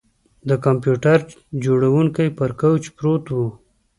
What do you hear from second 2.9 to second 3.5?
پروت و